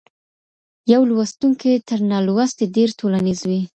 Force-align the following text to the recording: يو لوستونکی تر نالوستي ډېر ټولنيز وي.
يو 0.91 1.01
لوستونکی 1.09 1.73
تر 1.87 1.99
نالوستي 2.11 2.65
ډېر 2.75 2.89
ټولنيز 2.99 3.39
وي. 3.49 3.61